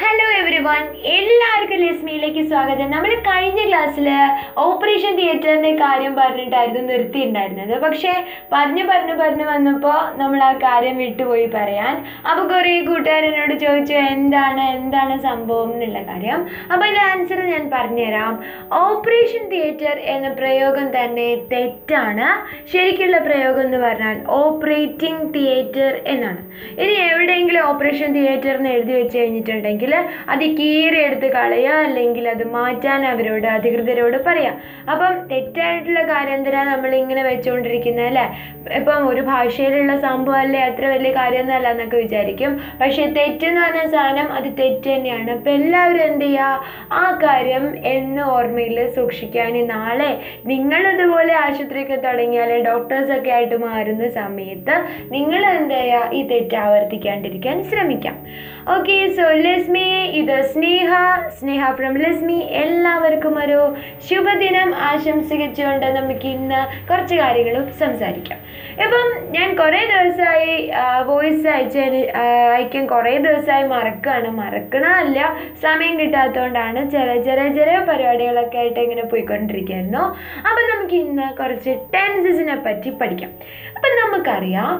Hello 0.00 0.24
every 0.38 0.58
one 0.64 0.82
എല്ലാവർക്കും 1.16 1.78
ലിസ്മിയിലേക്ക് 1.82 2.42
സ്വാഗതം. 2.48 2.88
നമ്മൾ 2.94 3.12
കഴിഞ്ഞ 3.28 3.60
ക്ലാസ്സിൽ 3.68 4.08
ഓപ്പറേഷൻ 4.64 5.12
തിയേറ്ററിന്റെ 5.18 5.70
കാര്യം 5.82 6.12
പറഞ്ഞിട്ടായിരുന്നു 6.18 6.82
നിർത്തിയിട്ടുണ്ടായിരുന്നത്. 6.90 7.72
പക്ഷേ 7.84 8.12
പറഞ്ഞു 8.54 8.84
പറഞ്ഞു 8.90 9.14
പറഞ്ഞു 9.20 9.46
വന്നപ്പോൾ 9.50 9.96
നമ്മൾ 10.20 10.40
ആ 10.48 10.50
കാര്യം 10.64 10.96
വിട്ടുപോയി 11.02 11.46
പറയാൻ. 11.54 11.94
അപ്പോൾ 12.30 12.44
കുറേ 12.52 12.74
കൂട്ടുകാരനോട് 12.88 13.54
ചോദിച്ചു 13.64 13.96
എന്താണ് 14.16 14.66
എന്താണ് 14.78 15.16
സംഭവം 15.28 15.70
എന്നുള്ള 15.76 16.02
കാര്യം? 16.10 16.42
അപ്പോൾ 16.72 16.84
അതിന്റെ 16.88 17.02
ആൻസർ 17.12 17.40
ഞാൻ 17.54 17.64
പറഞ്ഞുതരാം. 17.76 18.34
ഓപ്പറേഷൻ 18.82 19.44
തിയേറ്റർ 19.54 19.96
എന്ന 20.16 20.30
പ്രയോഗം 20.42 20.88
തന്നെ 20.98 21.28
തെറ്റാണ്. 21.54 22.28
ശരിക്കുള്ള 22.74 23.18
പ്രയോഗം 23.28 23.64
എന്ന് 23.68 23.80
പറഞ്ഞാൽ 23.86 24.18
ഓപ്പറേറ്റിംഗ് 24.42 25.26
തിയേറ്റർ 25.38 25.90
എന്നാണ്. 26.14 26.42
ഇനി 26.82 26.94
എവിടെയെങ്കിലും 27.08 27.64
ഓപ്പറേഷൻ 27.72 28.08
തിയേറ്റർ 28.20 28.54
എന്ന് 28.60 28.70
എഴുതി 28.76 28.94
വെച്ച് 29.00 29.18
കഴിഞ്ഞിട്ടുണ്ടെങ്കിൽ 29.18 29.84
അത് 30.28 30.44
കീറി 30.44 30.98
എടുത്ത് 30.98 31.26
കളയുക 31.26 31.68
അല്ലെങ്കിൽ 31.68 32.28
അത് 32.28 32.44
മാറ്റാൻ 32.44 33.06
അവരോട് 33.06 33.46
അധികൃതരോട് 33.46 34.24
പറയാം. 34.24 34.54
അപ്പം 34.90 35.28
തെറ്റായിട്ടുള്ള 35.28 36.02
കാര്യം 36.02 36.34
എന്തിനാ 36.34 36.64
നമ്മളിങ്ങനെ 36.64 37.22
വെച്ചുകൊണ്ടിരിക്കുന്നത് 37.22 38.06
അല്ലേ? 38.06 38.26
ഇപ്പം 38.76 39.08
ഒരു 39.08 39.20
ഭാഷയിലുള്ള 39.20 40.00
സംഭവം 40.00 40.38
അല്ലേ 40.38 40.60
അത്ര 40.60 40.86
വലിയ 40.86 41.12
കാര്യമൊന്നുമല്ല 41.12 41.68
എന്നൊക്കെ 41.68 41.96
വിചാരിക്കും. 41.96 42.60
പക്ഷേ 42.80 43.06
തെറ്റെന്ന് 43.06 43.60
പറഞ്ഞ 43.60 43.90
സാധനം 43.90 44.32
അത് 44.32 44.44
തെറ്റ് 44.44 44.88
തന്നെയാണ്. 44.88 45.30
അപ്പം 45.30 45.50
എല്ലാവരും 45.50 46.04
എന്ത് 46.04 46.24
ചെയ്യുക 46.24 46.64
ആ 46.92 47.18
കാര്യം 47.22 47.78
എന്ന് 47.84 48.22
ഓർമ്മയിൽ 48.22 48.90
സൂക്ഷിക്കാൻ 48.90 49.66
നാളെ 49.66 50.20
നിങ്ങളിതുപോലെ 50.46 51.34
ആശുപത്രിയൊക്കെ 51.34 51.96
തുടങ്ങിയാൽ 51.96 52.62
ഡോക്ടേഴ്സൊക്കെ 52.62 53.30
ആയിട്ട് 53.30 53.56
മാറുന്ന 53.56 54.08
സമയത്ത് 54.08 54.74
നിങ്ങൾ 55.10 55.46
എന്ത് 55.46 55.74
ചെയ്യുക 55.74 56.10
ഈ 56.12 56.22
തെറ്റ് 56.28 56.56
ആവർത്തിക്കാണ്ടിരിക്കാൻ 56.56 57.64
ശ്രമിക്കാം. 57.64 58.26
ഓക്കെ 58.74 58.94
സോ 59.16 59.24
ലസ്മി 59.44 59.84
ഇത് 60.20 60.32
സ്നേഹ 60.52 60.88
സ്നേഹ 61.38 61.64
ഫ്രം 61.78 61.92
ലസ്മി 62.02 62.38
എല്ലാവർക്കും 62.62 63.34
ഒരു 63.42 63.58
ശുഭദിനം 64.06 64.70
ആശംസിച്ചുകൊണ്ട് 64.88 65.86
നമുക്ക് 65.98 66.28
ഇന്ന് 66.36 66.60
കുറച്ച് 66.88 67.16
കാര്യങ്ങളും 67.20 67.66
സംസാരിക്കാം. 67.82 68.40
ഇപ്പം 68.84 69.06
ഞാൻ 69.36 69.48
കുറേ 69.60 69.82
ദിവസമായി 69.92 70.50
വോയിസ് 71.10 71.46
അയച്ചതിന് 71.54 72.00
അയക്കാൻ 72.56 72.86
കുറേ 72.94 73.14
ദിവസമായി 73.28 73.66
മറക്കുകയാണ് 73.74 74.32
മറക്കണമല്ല 74.42 75.20
സമയം 75.66 75.94
കിട്ടാത്തതുകൊണ്ടാണ് 76.02 76.82
ചെറിയ 76.96 77.16
ചെറിയ 77.28 77.48
ചെറിയ 77.60 77.78
പരിപാടികളൊക്കെ 77.92 78.60
ആയിട്ട് 78.64 78.80
ഇങ്ങനെ 78.86 79.06
പോയിക്കൊണ്ടിരിക്കുകയായിരുന്നു 79.14 80.04
അപ്പം 80.48 80.62
നമുക്ക് 80.74 80.98
ഇന്ന് 81.06 81.28
കുറച്ച് 81.40 81.72
ടെൻസസിനെ 81.96 82.58
പറ്റി 82.68 82.92
പഠിക്കാം. 83.02 83.32
അപ്പം 83.76 83.92
നമുക്കറിയാം 84.02 84.70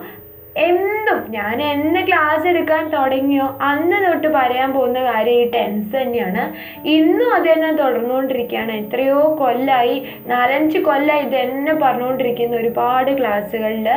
എന്തും. 0.57 1.25
ഞാൻ 1.29 1.63
എന്നെ 1.63 2.05
ക്ലാസ് 2.05 2.47
എടുക്കാൻ 2.47 2.89
തുടങ്ങിയോ? 2.89 3.59
അന്ന് 3.61 4.07
തൊട്ട് 4.07 4.29
പറയാൻ 4.29 4.73
പോകുന്ന 4.73 5.05
കാര്യം 5.05 5.35
ഈ 5.35 5.51
ടെൻസ് 5.51 5.97
തന്നെയാണ്. 5.97 6.55
ഇന്നും 6.89 7.35
അത് 7.35 7.53
തന്നെ 7.53 7.73
തുടർന്നുകൊണ്ടിരിക്കുകയാണ്. 7.73 8.73
എത്രയോ 8.73 9.37
കൊല്ലമായി 9.39 10.09
നാലഞ്ച് 10.27 10.79
കൊല്ലമായി 10.79 11.23
ഇത് 11.23 11.33
തന്നെ 11.33 11.75
പറഞ്ഞുകൊണ്ടിരിക്കുന്ന 11.75 12.57
ഒരുപാട് 12.57 13.19
ക്ലാസ്സുകളിൽ 13.19 13.89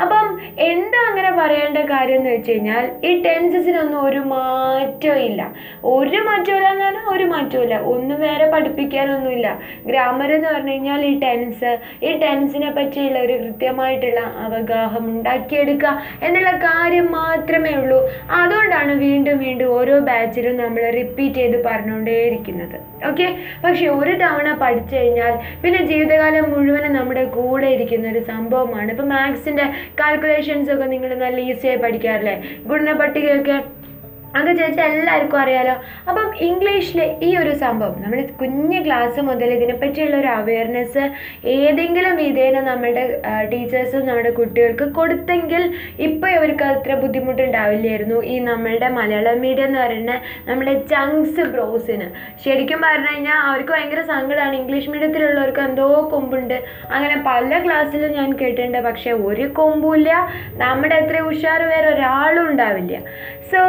അപ്പം 0.00 0.40
എന്താ 0.58 0.98
അങ്ങനെ 1.10 1.30
പറയേണ്ട 1.30 1.78
കാര്യം 1.78 2.16
എന്ന് 2.16 2.30
വെച്ച് 2.30 2.50
കഴിഞ്ഞാൽ 2.50 2.90
ഈ 3.04 3.22
ടെൻസസിനൊന്നും 3.22 4.04
ഒരു 4.04 4.18
മാറ്റവും 4.18 5.18
ഇല്ല. 5.18 5.52
ഒരു 5.84 6.18
മാറ്റമില്ല 6.18 6.68
എന്ന് 6.68 6.84
പറഞ്ഞാൽ 6.84 7.14
ഒരു 7.14 7.24
മാറ്റമില്ല 7.24 7.78
ഒന്നും 7.78 8.20
വേറെ 8.20 8.46
പഠിപ്പിക്കാനൊന്നുമില്ല 8.50 9.58
ഗ്രാമർ 9.86 10.32
എന്ന് 10.32 10.48
പറഞ്ഞു 10.48 10.70
കഴിഞ്ഞാൽ 10.70 11.04
ഈ 11.04 11.20
ടെൻസ് 11.20 11.78
ഈ 12.02 12.12
ടെൻസിനെ 12.18 12.70
പറ്റിയുള്ള 12.70 13.18
ഒരു 13.18 13.32
കൃത്യമായിട്ടുള്ള 13.32 14.20
അവഗാഹം 14.20 15.04
ഉണ്ടാക്കിയെടുക്കുക. 15.06 16.01
എന്നുള്ള 16.26 16.52
കാര്യം 16.68 17.06
മാത്രമേ 17.12 17.72
ഉള്ളൂ. 17.80 18.00
അതുകൊണ്ടാണ് 18.40 18.92
വീണ്ടും 19.04 19.38
വീണ്ടും 19.44 19.72
ഓരോ 19.78 19.96
ബാച്ചിലും 20.10 20.56
നമ്മൾ 20.62 20.82
റിപ്പീറ്റ് 20.98 21.40
ചെയ്ത് 21.42 21.58
പറഞ്ഞുകൊണ്ടേയിരിക്കുന്നത്. 21.68 22.76
ഓക്കെ 23.10 23.28
പക്ഷെ 23.64 23.86
ഒരു 24.00 24.14
തവണ 24.24 24.48
പഠിച്ചു 24.64 24.94
കഴിഞ്ഞാൽ 24.96 25.34
പിന്നെ 25.62 25.80
ജീവിതകാലം 25.92 26.46
മുഴുവനും 26.54 26.92
നമ്മുടെ 26.98 27.24
കൂടെ 27.38 27.68
ഇരിക്കുന്ന 27.76 28.08
ഒരു 28.14 28.22
സംഭവമാണ്. 28.32 28.88
ഇപ്പം 28.90 29.08
മാത്സിന്റെ 29.08 29.66
കാൽക്കുലേഷൻസ് 30.00 30.70
ഒക്കെ 30.74 30.88
നിങ്ങൾ 30.94 31.12
നല്ല 31.24 31.38
ഈസിയായി 31.50 31.80
പഠിക്കാറില്ലേ? 31.86 32.36
ഗുണപട്ടികയൊക്കെ 32.72 33.56
അത് 34.38 34.50
ചോദിച്ചാൽ 34.58 34.92
എല്ലാവർക്കും 34.98 35.38
അറിയാലോ. 35.42 35.74
അപ്പം 36.08 36.28
ഇംഗ്ലീഷിൽ 36.48 37.00
ഈ 37.26 37.30
ഒരു 37.42 37.52
സംഭവം 37.62 37.96
നമ്മൾ 38.02 38.20
കുഞ്ഞ് 38.40 38.78
ക്ലാസ് 38.86 39.20
മുതൽ 39.28 39.50
ഇതിനെപ്പറ്റിയുള്ള 39.56 40.16
ഒരു 40.22 40.30
അവയർനെസ് 40.38 41.04
ഏതെങ്കിലും 41.56 42.14
വിധേന 42.22 42.60
നമ്മുടെ 42.68 43.04
ടീച്ചേഴ്സും 43.52 44.06
നമ്മുടെ 44.08 44.32
കുട്ടികൾക്ക് 44.38 44.86
കൊടുത്തെങ്കിൽ 44.98 45.64
ഇപ്പോൾ 46.06 46.30
ഇവർക്ക് 46.36 46.64
അത്ര 46.70 46.94
ബുദ്ധിമുട്ടുണ്ടാവില്ലായിരുന്നു. 47.02 48.18
ഈ 48.32 48.36
നമ്മളുടെ 48.50 48.88
മലയാളം 48.98 49.40
മീഡിയം 49.44 49.68
എന്ന് 49.68 49.80
പറയുന്ന 49.84 50.14
നമ്മുടെ 50.48 50.74
ചങ്ക്സ് 50.92 51.44
ബ്രോസിന് 51.52 52.08
ശരിക്കും 52.44 52.80
പറഞ്ഞു 52.86 53.10
കഴിഞ്ഞാൽ 53.12 53.38
അവർക്ക് 53.50 53.72
ഭയങ്കര 53.76 54.02
സങ്കടമാണ് 54.14 54.56
ഇംഗ്ലീഷ് 54.62 54.90
മീഡിയത്തിലുള്ളവർക്ക് 54.94 55.62
എന്തോ 55.68 55.88
കൊമ്പുണ്ട്. 56.14 56.56
അങ്ങനെ 56.94 57.16
പല 57.30 57.50
ക്ലാസ്സിലും 57.66 58.12
ഞാൻ 58.18 58.30
കേട്ടിട്ടുണ്ട്. 58.40 58.80
പക്ഷേ 58.88 59.12
ഒരു 59.28 59.46
കൊമ്പുമില്ല 59.60 60.10
നമ്മുടെ 60.64 60.96
അത്ര 61.02 61.20
ഉഷാർ 61.30 61.62
വേറെ 61.72 61.88
ഒരാളും 61.94 62.44
ഉണ്ടാവില്ല. 62.50 62.96
സോ 63.52 63.62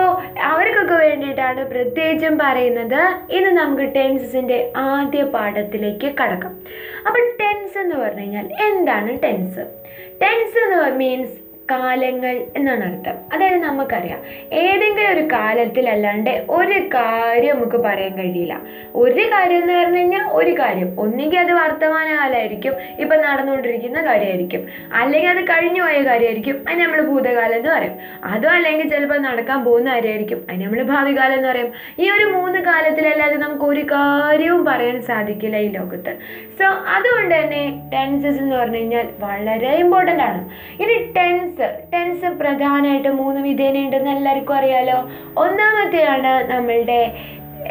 അവർക്കൊക്കെ 0.53 0.95
വേണ്ടിയിട്ടാണ് 1.05 1.61
പ്രത്യേകിച്ചും 1.69 2.37
പറയുന്നത്. 2.41 3.01
ഇന്ന് 3.31 3.51
നമുക്ക് 3.61 3.85
ടെൻസസിന്റെ 3.95 4.57
ആദ്യ 4.87 5.23
പാഠത്തിലേക്ക് 5.35 6.09
കടക്കാം. 6.19 6.53
അപ്പോൾ 7.07 7.21
ടെൻസ് 7.41 7.77
എന്ന് 7.83 7.95
പറഞ്ഞു 7.95 8.21
കഴിഞ്ഞാൽ 8.21 8.49
എന്താണ് 8.67 9.11
ടെൻസ്? 9.23 9.63
ടെൻസ് 10.21 10.57
എന്ന് 10.65 10.95
മീൻസ് 11.01 11.37
കാലങ്ങൾ 11.71 12.45
എന്നാണ് 12.55 12.83
അർത്ഥം. 12.83 13.15
അതായത് 13.33 13.63
നമുക്കറിയാം 13.63 14.19
ഏതെങ്കിലും 14.53 15.11
ഒരു 15.11 15.19
കാലത്തിലല്ലാണ്ട് 15.19 16.45
ഒരു 16.49 16.79
കാര്യം 16.79 17.55
നമുക്ക് 17.55 17.77
പറയാൻ 17.77 18.13
കഴിയില്ല. 18.17 18.61
ഒരു 18.95 19.21
കാര്യം 19.21 19.57
എന്ന് 19.57 19.73
പറഞ്ഞു 19.73 19.97
കഴിഞ്ഞാൽ 19.97 20.25
ഒരു 20.31 20.59
കാര്യം. 20.59 20.99
ഒന്നുകിൽ 20.99 21.39
അത് 21.39 21.51
വർത്തമാന 21.51 22.15
കാലമായിരിക്കും 22.15 22.73
ഇപ്പം 22.99 23.21
നടന്നുകൊണ്ടിരിക്കുന്ന 23.21 24.05
കാര്യമായിരിക്കും. 24.05 24.67
അല്ലെങ്കിൽ 24.93 25.29
അത് 25.29 25.43
കഴിഞ്ഞു 25.43 25.81
പോയ 25.83 26.03
കാര്യമായിരിക്കും 26.03 26.65
അതിന് 26.69 26.83
നമ്മൾ 26.83 27.01
ഭൂതകാലം 27.01 27.55
എന്ന് 27.55 27.69
പറയും. 27.69 27.95
അതും 28.23 28.51
അല്ലെങ്കിൽ 28.51 28.89
ചിലപ്പോൾ 28.89 29.17
നടക്കാൻ 29.17 29.63
പോകുന്ന 29.63 29.89
കാര്യമായിരിക്കും 29.91 30.45
അതിന് 30.49 30.63
നമ്മൾ 30.65 30.83
ഭാവി 30.83 31.17
കാലം 31.17 31.33
എന്ന് 31.33 31.49
പറയും. 31.49 31.71
ഈ 31.99 32.11
ഒരു 32.11 32.25
മൂന്ന് 32.25 32.59
കാലത്തിലല്ലാതെ 32.59 33.35
നമുക്ക് 33.35 33.63
ഒരു 33.63 33.79
കാര്യവും 33.79 34.65
പറയാൻ 34.65 35.01
സാധിക്കില്ല 35.01 35.57
ഈ 35.57 35.67
ലോകത്ത്. 35.67 36.17
സോ 36.59 36.65
അതുകൊണ്ട് 36.65 37.35
തന്നെ 37.35 37.89
ടെൻസസ് 37.93 38.41
എന്ന് 38.41 38.55
പറഞ്ഞു 38.55 38.77
കഴിഞ്ഞാൽ 38.77 39.07
വളരെ 39.19 39.75
ഇമ്പോർട്ടന്റ് 39.75 40.23
ആണ്. 40.23 40.49
ഇനി 40.83 41.13
ടെൻസ് 41.17 41.52
ടെൻസ് 41.59 41.89
ടെൻസ് 41.93 42.29
പ്രധാനമായിട്ട് 42.39 43.09
മൂന്ന് 43.09 43.41
വിധേനയുണ്ടെന്ന് 43.41 44.09
എല്ലാവർക്കും 44.09 44.55
അറിയാലോ. 44.55 44.97
ഒന്നാമത്തെയാണ് 45.37 46.51
നമ്മളുടെ 46.51 46.99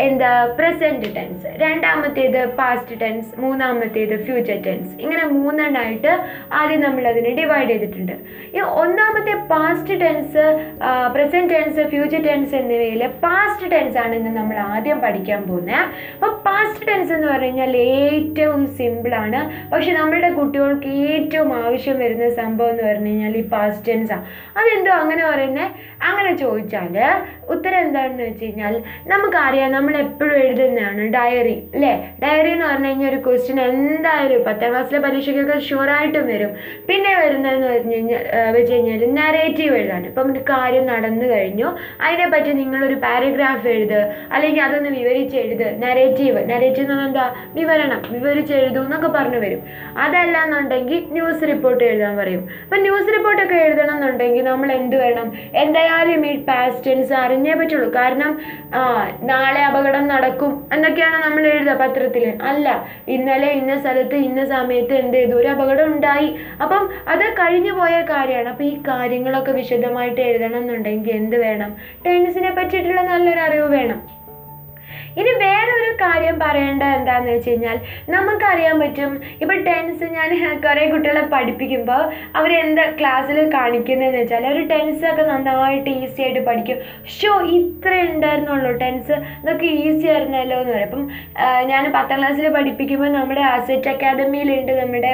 എന്താ 0.07 0.31
പ്രസന്റ് 0.59 1.09
ടെൻസ് 1.17 1.49
രണ്ടാമത്തേത് 1.63 2.39
പാസ്റ്റ് 2.59 2.97
ടെൻസ് 3.01 3.29
മൂന്നാമത്തേത് 3.41 4.15
ഫ്യൂച്ചർ 4.27 4.59
ടെൻസ് 4.67 4.93
ഇങ്ങനെ 5.05 5.25
മൂന്നെണ്ണമായിട്ട് 5.37 6.13
ആദ്യം 6.59 6.81
നമ്മൾ 6.81 7.05
അതിനെ 7.11 7.31
ഡിവൈഡ് 7.41 7.69
ചെയ്തിട്ടുണ്ട്. 7.71 8.15
ഈ 8.57 8.61
ഒന്നാമത്തെ 8.83 9.35
past 9.53 9.97
tense 10.03 10.45
present 11.15 11.53
tense 11.55 11.83
future 11.93 12.23
tense 12.29 12.55
എന്നിവയിൽ 12.61 13.03
പാസ്റ്റ് 13.25 13.71
ടെൻസ് 13.75 13.99
ആണ് 13.99 14.15
ഇന്ന് 14.15 14.33
നമ്മൾ 14.41 14.57
ആദ്യം 14.75 15.01
പഠിക്കാൻ 15.05 15.43
പോകുന്നത്. 15.43 15.83
അപ്പോൾ 16.15 16.33
പാസ്റ്റ് 16.47 16.87
ടെൻസ് 16.89 17.13
എന്ന് 17.17 17.29
പറഞ്ഞു 17.33 17.49
കഴിഞ്ഞാൽ 17.49 17.77
ഏറ്റവും 17.77 18.63
സിമ്പിളാണ് 18.79 19.41
പക്ഷെ 19.73 19.93
നമ്മളുടെ 20.01 20.31
കുട്ടികൾക്ക് 20.39 20.93
ഏറ്റവും 21.13 21.53
ആവശ്യം 21.65 21.99
വരുന്ന 22.05 22.29
സംഭവം 22.41 22.71
എന്ന് 22.71 22.85
പറഞ്ഞു 22.89 23.11
കഴിഞ്ഞാൽ 23.11 23.37
ഈ 23.37 23.45
പാസ്റ്റ് 23.55 23.87
ടെൻസാണ് 23.91 24.25
അതെന്തോ 24.59 24.93
അങ്ങനെ 25.03 25.23
പറയുന്നത് 25.31 25.69
അങ്ങനെ 26.09 26.33
ചോദിച്ചാൽ 26.37 26.97
ഉത്തരം 27.55 27.79
എന്താണെന്ന് 27.87 28.25
വെച്ച് 28.29 28.45
കഴിഞ്ഞാൽ 28.45 28.75
നമുക്കറിയാം 29.09 29.71
നമ്മൾ 29.83 29.95
എപ്പോഴും 30.07 30.35
എഴുതുന്നതാണ് 30.41 31.05
ഡയറി 31.15 31.55
അല്ലേ 31.77 31.93
ഡയറി 32.23 32.51
എന്ന് 32.55 32.67
പറഞ്ഞു 32.69 32.89
കഴിഞ്ഞാൽ 32.89 33.09
ഒരു 33.13 33.19
ക്വസ്റ്റ്യൻ 33.25 33.59
എന്തായാലും 33.69 34.43
പത്താം 34.49 34.69
ക്ലാസ്സിലെ 34.73 34.99
പരീക്ഷയ്ക്കൊക്കെ 35.07 35.57
ഷുവറായിട്ടും 35.69 36.25
വരും. 36.33 36.51
പിന്നെ 36.89 37.13
വരുന്നതെന്ന് 37.21 37.67
പറഞ്ഞു 37.71 37.95
കഴിഞ്ഞാൽ 37.97 38.23
വെച്ച് 38.57 38.73
കഴിഞ്ഞാൽ 38.75 39.03
നരേറ്റീവ് 39.17 39.75
എഴുതാൻ. 39.79 40.03
ഇപ്പം 40.11 40.29
ഒരു 40.33 40.43
കാര്യം 40.51 40.85
നടന്നു 40.93 41.27
കഴിഞ്ഞു 41.33 41.69
അതിനെപ്പറ്റി 42.07 42.53
നിങ്ങളൊരു 42.61 42.97
പാരഗ്രാഫ് 43.07 43.67
എഴുത് 43.75 43.99
അല്ലെങ്കിൽ 44.35 44.63
അതൊന്ന് 44.67 44.93
വിവരിച്ച് 44.99 45.37
എഴുത്. 45.43 45.67
നരേറ്റീവ് 45.85 46.43
നരേറ്റീവ് 46.53 46.87
എന്ന് 46.87 46.97
പറഞ്ഞാൽ 47.01 47.11
എന്താ? 47.11 47.27
വിവരണം 47.59 48.01
വിവരിച്ച് 48.15 48.55
എഴുതും 48.61 48.87
എന്നൊക്കെ 48.89 49.11
പറഞ്ഞു 49.19 49.41
വരും. 49.47 49.61
അതല്ല 50.05 50.37
എന്നുണ്ടെങ്കിൽ 50.47 51.03
ന്യൂസ് 51.17 51.43
റിപ്പോർട്ട് 51.53 51.83
എഴുതാൻ 51.91 52.15
പറയും. 52.21 52.45
അപ്പം 52.65 52.81
ന്യൂസ് 52.87 53.11
റിപ്പോർട്ടൊക്കെ 53.17 53.59
എഴുതണം 53.67 53.97
എന്നുണ്ടെങ്കിൽ 53.99 54.47
നമ്മൾ 54.53 54.71
എന്ത് 54.79 54.97
വേണം? 55.05 55.29
എന്തായാലും 55.65 56.25
ഈ 56.31 56.33
പാസ്റ്റ് 56.51 56.87
ടെൻസ് 56.89 57.15
അറിഞ്ഞേ 57.25 57.57
പറ്റുള്ളൂ. 57.63 57.91
കാരണം 58.01 58.33
നാളെ 59.33 59.61
അപകടം 59.73 60.07
നടക്കും 60.09 60.53
എന്നൊക്കെയാണ് 60.73 61.19
നമ്മൾ 61.25 61.43
എഴുതുക 61.47 61.75
പത്രത്തിൽ 61.83 62.25
അല്ല 62.43 62.69
ഇന്നലെ 63.09 63.51
ഇന്ന 63.53 63.75
സ്ഥലത്ത് 63.81 64.17
ഇന്ന 64.29 64.45
സമയത്ത് 64.45 64.95
എന്ത് 64.95 65.17
ചെയ്തു? 65.17 65.35
ഒരു 65.35 65.49
അപകടം 65.49 65.93
ഉണ്ടായി. 65.95 66.29
അപ്പം 66.63 66.83
അത് 67.09 67.27
കഴിഞ്ഞു 67.41 67.73
പോയ 67.73 67.95
കാര്യമാണ്. 68.11 68.49
അപ്പം 68.49 68.65
ഈ 68.65 68.75
കാര്യങ്ങളൊക്കെ 68.89 69.53
വിശദമായിട്ട് 69.53 70.21
എഴുതണം 70.21 70.59
എന്നുണ്ടെങ്കിൽ 70.59 71.15
എന്ത് 71.15 71.37
വേണം? 71.37 71.73
ടെൻസിനെ 72.07 72.51
പറ്റിയിട്ടുള്ള 72.51 73.03
നല്ലൊരു 73.03 73.39
അറിവ് 73.39 73.69
വേണം. 73.79 74.01
ഇനി 75.21 75.35
വേറൊരു 75.45 75.91
കാര്യം 76.05 76.39
പറയേണ്ടത് 76.45 76.95
എന്താന്ന് 76.99 77.31
വെച്ച് 77.35 77.51
കഴിഞ്ഞാൽ 77.51 77.79
നമുക്കറിയാൻ 78.15 78.77
പറ്റും 78.85 79.13
ഇപ്പോൾ 79.43 79.59
ടെൻസ് 79.71 80.05
ഞാൻ 80.17 80.31
കുറേ 80.67 80.87
കുട്ടികളെ 80.95 81.25
പഠിപ്പിക്കുമ്പോൾ 81.37 82.03
അവർ 82.39 82.51
അവരെന്താ 82.53 82.85
ക്ലാസ്സിൽ 82.99 83.39
കാണിക്കുന്നതെന്ന് 83.55 84.19
വെച്ചാൽ 84.21 84.45
അവർ 84.49 84.59
ടെൻസ് 84.73 85.05
ഒക്കെ 85.11 85.23
നന്നായിട്ട് 85.29 85.91
ഈസി 86.01 86.23
ആയിട്ട് 86.25 86.41
പഠിക്കും. 86.49 86.79
ഷോ 87.17 87.33
ഇത്ര 87.59 87.93
ഉണ്ടായിരുന്നുള്ളൂ 88.09 88.71
ടെൻസ് 88.83 89.15
ഇതൊക്കെ 89.43 89.69
ഈസി 89.85 90.07
ആയിരുന്നല്ലോ 90.13 90.57
എന്ന് 90.63 90.73
പറയും. 90.75 90.89
അപ്പം 90.89 91.05
ഞാൻ 91.71 91.83
പത്താം 91.97 92.19
ക്ലാസ്സിൽ 92.19 92.47
പഠിപ്പിക്കുമ്പോൾ 92.57 93.11
നമ്മുടെ 93.17 93.43
അസറ്റ് 93.55 93.91
അക്കാദമിയിലുണ്ട് 93.93 94.73
നമ്മുടെ 94.83 95.13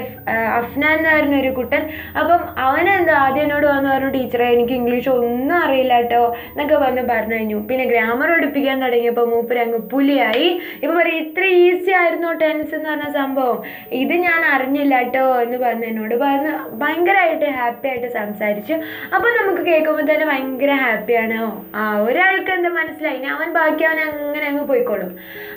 അഫ്നാൻ 0.59 0.95
എന്ന് 0.99 1.11
പറയുന്ന 1.13 1.37
ഒരു 1.43 1.53
കുട്ടൻ. 1.59 1.85
അപ്പം 2.21 2.41
അവനെന്താ 2.67 3.15
ആദ്യം 3.25 3.45
എന്നോട് 3.45 3.67
വന്ന് 3.73 3.89
പറഞ്ഞു 3.95 4.11
ടീച്ചറെ 4.17 4.49
എനിക്ക് 4.57 4.75
ഇംഗ്ലീഷ് 4.81 5.11
ഒന്നും 5.17 5.57
അറിയില്ല 5.65 5.95
കേട്ടോ 6.03 6.23
എന്നൊക്കെ 6.53 6.79
വന്ന് 6.87 7.05
പറഞ്ഞു 7.13 7.37
കഴിഞ്ഞു. 7.39 7.61
പിന്നെ 7.71 7.87
ഗ്രാമർ 7.93 8.31
പഠിപ്പിക്കാൻ 8.35 8.77
തുടങ്ങിയപ്പോൾ 8.87 9.29
മൂപ്പര് 9.35 9.63
അങ്ങ് 9.67 9.81
പുലിയായി 9.93 10.49
ഇപ്പൊ 10.83 10.93
പറയും 10.99 11.19
ഇത്ര 11.25 11.45
ഈസി 11.63 11.93
ആയിരുന്നു 12.01 12.31
ടെൻസ് 12.43 12.73
എന്ന് 12.79 12.89
പറഞ്ഞ 12.91 13.09
സംഭവം? 13.19 13.59
ഇത് 14.03 14.15
ഞാൻ 14.27 14.41
അറിഞ്ഞില്ല 14.55 14.95
കേട്ടോ 15.03 15.25
എന്ന് 15.45 15.59
പറഞ്ഞ് 15.65 15.87
എന്നോട് 15.93 16.15
പറഞ്ഞ് 16.25 16.53
ഭയങ്കരമായിട്ട് 16.83 17.49
ഹാപ്പി 17.59 17.89
ആയിട്ട് 17.91 18.11
സംസാരിച്ചു. 18.19 18.75
അപ്പോൾ 19.15 19.31
നമുക്ക് 19.41 19.63
കേൾക്കുമ്പോൾ 19.71 20.07
തന്നെ 20.13 20.27
ഭയങ്കര 20.33 20.73
ഹാപ്പിയാണ് 20.85 21.39
ആ 21.81 21.85
ഒരാൾക്ക് 22.07 22.53
എന്താ 22.57 22.71
മനസ്സിലായി? 22.81 23.21
അവൻ 23.37 23.49
ബാക്കി 23.59 23.85
അവൻ 23.91 24.01
അങ്ങനെ 24.07 24.47
അങ്ങ് 24.51 24.65
പോയിക്കോളും. 24.73 25.13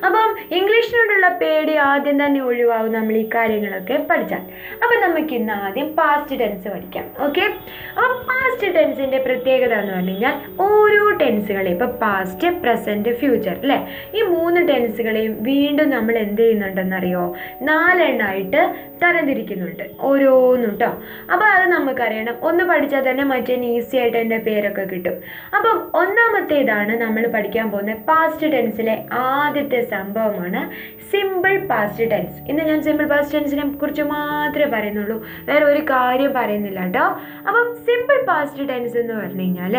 അപ്പം 0.06 0.30
ഇംഗ്ലീഷിനോടുള്ള 0.60 1.28
പേടി 1.42 1.76
ആദ്യം 1.90 2.18
തന്നെ 2.24 2.42
ഒഴിവാകും 2.50 2.94
നമ്മൾ 2.98 3.16
ഈ 3.24 3.26
കാര്യങ്ങളൊക്കെ 3.36 3.98
പഠിച്ചാൽ. 4.12 4.44
അപ്പം 4.84 4.98
നമുക്ക് 5.06 5.34
ഇന്ന് 5.40 5.54
ആദ്യം 5.66 5.90
പാസ്റ്റ് 6.00 6.40
ടെൻസ് 6.42 6.68
പഠിക്കാം 6.74 7.06
ഓക്കെ 7.28 7.44
അപ്പം 7.98 8.18
പാസ്റ്റ് 8.30 8.68
ടെൻസിന്റെ 8.76 9.20
പ്രത്യേകത 9.28 9.74
എന്ന് 9.82 9.94
പറഞ്ഞു 9.94 10.14
കഴിഞ്ഞാൽ 10.14 10.36
ഓരോ 10.68 11.06
ടെൻസുകളെയും 11.22 11.76
ഇപ്പോൾ 11.76 11.92
പാസ്റ്റ് 12.04 12.48
പ്രസന്റ് 12.64 13.12
ഫ്യൂച്ചർ 13.22 13.56
അല്ലേ 13.64 13.78
ഈ 14.18 14.21
മൂന്ന് 14.22 14.68
ടെൻസുകളെയും 14.68 15.44
വീണ്ടും 15.44 15.90
നമ്മൾ 15.90 16.18
എന്ത് 16.18 16.42
ചെയ്യുന്നുണ്ടെന്നറിയോ? 16.42 17.36
നാലെണ്ണമായിട്ട് 17.62 18.76
തരംതിരിക്കുന്നുണ്ട്. 19.04 19.84
ഓരോന്നും 20.00 20.72
കേട്ടോ 20.72 21.02
അപ്പോൾ 21.34 21.46
അത് 21.46 21.72
നമുക്കറിയണം. 21.72 22.36
ഒന്ന് 22.42 22.64
പഠിച്ചാൽ 22.64 23.10
തന്നെ 23.10 23.24
മറ്റേ 23.24 23.54
ഈസി 23.54 23.98
ആയിട്ട് 23.98 24.18
എന്റെ 24.18 24.38
പേരൊക്കെ 24.38 24.82
കിട്ടും. 24.82 25.22
അപ്പം 25.56 26.00
ഒന്നാമത്തേതാണ് 26.00 27.02
നമ്മൾ 27.02 27.28
പഠിക്കാൻ 27.28 27.72
പോകുന്ന 27.72 27.94
പാസ്റ്റ് 27.94 28.52
ടെൻസിലെ 28.52 29.06
ആദ്യത്തെ 29.12 29.82
സംഭവമാണ് 29.82 30.92
സിമ്പിൾ 31.12 31.66
പാസ്റ്റ് 31.66 32.12
ടെൻസ് 32.12 32.50
ഇന്ന് 32.50 32.64
ഞാൻ 32.64 32.82
സിമ്പിൾ 32.82 33.06
പാസ്റ്റ് 33.06 33.38
ടെൻസിനെ 33.38 33.64
കുറിച്ച് 33.82 34.02
മാത്രമേ 34.02 34.72
പറയുന്നുള്ളൂ. 34.72 35.26
വേറെ 35.46 35.66
ഒരു 35.66 35.80
കാര്യം 35.80 36.34
പറയുന്നില്ല 36.34 36.80
കേട്ടോ 36.80 37.06
അപ്പം 37.48 37.76
സിമ്പിൾ 37.76 38.26
പാസ്റ്റ് 38.26 38.70
ടെൻസ് 38.70 38.98
എന്ന് 38.98 39.14
പറഞ്ഞു 39.14 39.42
കഴിഞ്ഞാൽ 39.42 39.76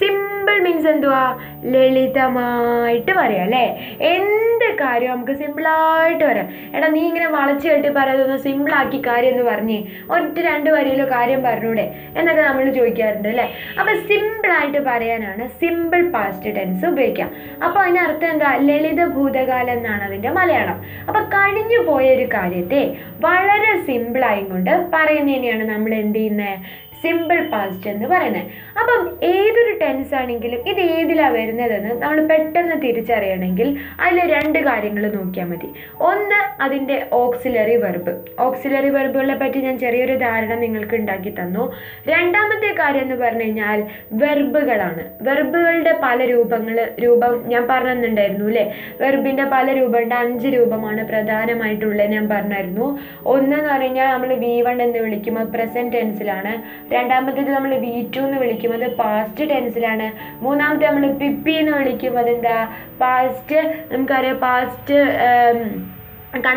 സിമ്പിൾ 0.00 0.62
മീൻസ് 0.62 0.86
എന്തുവാ? 0.86 1.38
ലളിതമായിട്ട് 1.64 3.12
പറയാം 3.12 3.42
അല്ലേ? 3.42 3.83
എന്ത് 4.14 4.66
കാര്യം 4.82 5.10
നമുക്ക് 5.10 5.34
സിമ്പിളായിട്ട് 5.40 6.24
വരാം. 6.30 6.48
എടാ 6.76 6.88
നീ 6.88 7.02
ഇങ്ങനെ 7.10 7.28
വളച്ച് 7.36 7.66
കെട്ടി 7.68 7.90
പറയുന്നത് 7.98 8.40
സിമ്പിളാക്കി 8.46 8.98
കാര്യം 9.06 9.32
എന്ന് 9.34 9.44
പറഞ്ഞേ 9.50 9.78
ഒറ്റ 10.16 10.36
രണ്ട് 10.48 10.70
വരിയിലോ 10.70 11.06
കാര്യം 11.16 11.42
പറഞ്ഞൂടെ 11.42 11.84
എന്നൊക്കെ 12.18 12.42
നമ്മൾ 12.42 12.64
ചോദിക്കാറുണ്ട് 12.70 13.28
അല്ലേ? 13.32 13.46
അപ്പോൾ 13.80 13.94
സിമ്പിളായിട്ട് 14.10 14.80
പറയാനാണ് 14.90 15.46
സിമ്പിൾ 15.62 16.02
പാസ്റ്റ് 16.16 16.56
ടെൻസ് 16.56 16.86
ഉപയോഗിക്കുക 16.86 17.28
അപ്പോൾ 17.64 17.80
അതിനർത്ഥം 17.84 18.28
എന്താ? 18.30 18.50
ലളിത 18.68 19.04
ഭൂതകാലം 19.16 19.74
എന്നാണ് 19.78 20.04
അതിന്റെ 20.04 20.30
മലയാളം. 20.30 20.78
അപ്പോൾ 21.08 21.22
കഴിഞ്ഞു 21.36 21.80
പോയ 21.90 22.14
ഒരു 22.16 22.28
കാര്യത്തെ 22.34 22.82
വളരെ 23.20 23.72
സിമ്പിളായും 23.88 24.48
കൊണ്ട് 24.48 24.72
പറയുന്നതിനെയാണ് 24.94 25.64
നമ്മൾ 25.74 25.94
എന്ത് 25.94 26.18
ചെയ്യുന്നത് 26.18 26.56
സിമ്പിൾ 27.02 27.38
പാസ്റ്റ് 27.52 27.88
എന്ന് 27.90 28.06
പറയുന്നത് 28.10 28.44
അപ്പം 28.76 29.02
ഏതൊരു 29.22 29.72
ടെൻസ് 29.80 30.14
ആണെങ്കിലും 30.14 30.60
ഇത് 30.70 30.80
ഏതിലാണ് 30.94 31.34
വരുന്നതെന്ന് 31.34 31.92
നമ്മൾ 32.02 32.18
പെട്ടെന്ന് 32.30 32.76
തിരിച്ചറിയണമെങ്കിൽ 32.82 33.68
അതിൽ 34.04 34.18
രണ്ട് 34.34 34.58
കാര്യങ്ങൾ 34.58 35.04
നോക്കിയാൽ 35.14 35.48
മതി. 35.48 35.68
ഒന്ന് 36.10 36.40
അതിന്റെ 36.64 36.96
ഓക്സിലറി 37.12 37.76
വെർബ് 37.76 38.12
ഓക്സിലറി 38.38 38.88
വെർബുകളെ 38.88 39.34
പറ്റി 39.34 39.58
ഞാൻ 39.58 39.76
ചെറിയൊരു 39.78 40.16
ധാരണ 40.16 40.54
നിങ്ങൾക്ക് 40.54 40.96
ഉണ്ടാക്കി 40.96 41.32
തന്നു. 41.40 41.64
രണ്ടാമത്തെ 42.08 42.70
കാര്യം 42.80 43.02
എന്ന് 43.02 43.16
പറഞ്ഞു 43.24 43.42
കഴിഞ്ഞാൽ 43.42 43.80
വെർബുകളാണ് 44.22 45.04
വെർബുകളുടെ 45.20 45.94
പല 46.02 46.18
രൂപങ്ങൾ 46.32 46.76
രൂപം 47.04 47.34
ഞാൻ 47.46 47.64
പറഞ്ഞിട്ടുണ്ടായിരുന്നു 47.68 48.46
അല്ലേ? 48.46 48.66
വെർബിന്റെ 49.00 49.44
പല 49.44 49.66
രൂപമുണ്ട്. 49.80 50.14
അഞ്ച് 50.14 50.48
രൂപമാണ് 50.48 51.02
പ്രധാനമായിട്ടുള്ളത് 51.08 52.10
ഞാൻ 52.16 52.24
പറഞ്ഞായിരുന്നു 52.28 52.86
ഒന്നെന്ന് 53.26 53.80
കഴിഞ്ഞാൽ 53.80 54.08
നമ്മൾ 54.12 54.30
വി 54.44 54.54
വൺ 54.60 54.76
എന്ന് 54.82 54.98
വിളിക്കുമ്പോൾ 54.98 55.46
പ്രസന്റ് 55.54 55.92
ടെൻസിലാണ് 55.96 56.52
രണ്ടാമത്തേത് 56.94 57.50
നമ്മൾ 57.50 57.72
വി 57.84 57.94
ടു 58.16 58.20
എന്ന് 58.20 58.38
വിളിക്കും 58.38 58.63
അത് 58.72 58.96
പാസ്റ്റ് 58.96 59.50
ടെൻസിലാണ് 59.50 60.06
മൂന്നാമത്തെ 60.40 60.86
നമ്മൾ 60.86 61.12
പിപ്പി 61.12 61.50
എന്ന് 61.50 61.72
വിളിക്കും 61.72 62.18
അതെന്താ? 62.18 62.56
പാസ്റ്റ് 62.98 63.58
നമുക്കറിയാം 63.92 64.36
പാസ്റ്റ് 64.38 64.98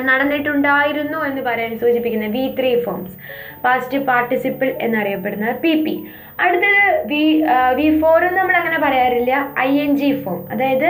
നടന്നിട്ടുണ്ടായിരുന്നു 0.10 1.20
എന്ന് 1.30 1.42
പറയാൻ 1.50 1.74
സൂചിപ്പിക്കുന്ന 1.80 2.30
V 2.38 2.46
three 2.60 2.72
forms 2.86 3.18
past 3.66 4.00
participle 4.08 4.70
എന്നറിയപ്പെടുന്നത് 4.86 5.56
പി 5.64 5.74
പി. 5.84 5.94
അടുത്തത് 6.44 6.82
വി 7.12 7.22
വി 7.78 7.86
ഫോർ 8.02 8.22
നമ്മൾ 8.38 8.56
അങ്ങനെ 8.60 8.80
പറയാറില്ല 8.84 9.34
ഐ 9.60 9.70
എൻ 9.84 9.92
ജി 10.00 10.10
ഫോം. 10.24 10.40
അതായത് 10.54 10.90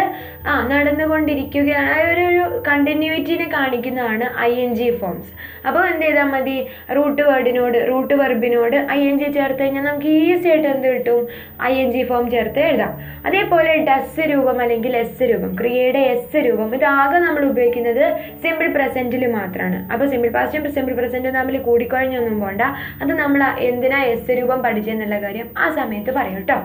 ആ 0.50 0.54
നടന്നുകൊണ്ടിരിക്കുകയാണ് 0.72 1.94
ഒരു 2.12 2.24
ഒരു 2.32 2.44
കണ്ടിന്യൂറ്റിനെ 2.68 3.48
കാണിക്കുന്നതാണ് 3.54 4.26
ഐ 4.48 4.52
എൻ 4.64 4.72
ജി 4.80 4.90
ഫോംസ്. 5.02 5.32
അപ്പോൾ 5.68 5.84
എന്ത് 5.92 6.04
ചെയ്താൽ 6.06 6.28
മതി? 6.34 6.58
റൂട്ട് 6.98 7.22
വേർഡിനോട് 7.30 7.78
റൂട്ട് 7.92 8.14
വെർബിനോട് 8.14 8.78
ഐ 8.98 9.00
എൻ 9.10 9.16
ജി 9.22 9.30
ചേർത്ത് 9.38 9.62
കഴിഞ്ഞാൽ 9.64 9.86
നമുക്ക് 9.90 10.12
ഈസി 10.26 10.50
ആയിട്ട് 10.54 10.68
എന്ത് 10.74 10.88
കിട്ടും? 10.88 11.22
ഐ 11.70 11.74
എൻ 11.84 11.90
ജി 11.96 12.04
ഫോം 12.10 12.26
ചേർത്ത് 12.36 12.60
എഴുതാം. 12.70 12.94
അതേപോലെ 13.30 13.72
ഡസ് 13.90 14.28
രൂപം 14.34 14.60
അല്ലെങ്കിൽ 14.66 14.96
എസ് 15.04 15.24
രൂപം 15.32 15.56
ക്രിയയുടെ 15.62 16.04
എസ് 16.16 16.38
രൂപം 16.48 16.76
ഇതാകെ 16.80 17.20
നമ്മൾ 17.28 17.46
ഉപയോഗിക്കുന്നത് 17.52 18.06
സിമ്പിൾ 18.44 18.68
പ്രസന്റിൽ 18.78 19.24
മാത്രമാണ് 19.32 19.80
അപ്പോൾ 19.92 20.08
സിമ്പിൾ 20.08 20.32
പാസ്റ്റും 20.32 20.70
സിമ്പിൾ 20.74 20.96
പ്രസന്റും 20.96 21.36
തമ്മിൽ 21.38 21.58
കൂടിക്കഴിഞ്ഞൊന്നും 21.62 22.38
പോകണ്ട 22.40 22.64
അത് 23.02 23.14
നമ്മൾ 23.16 23.44
എന്തിനാ 23.68 24.00
എസ് 24.08 24.38
രൂപം 24.40 24.62
പഠിച്ചെന്നുള്ള 24.64 25.20
കാര്യം 25.22 25.50
ആ 25.58 25.68
സമയത്ത് 25.76 26.14
പറയും 26.14 26.40
കേട്ടോ 26.40 26.58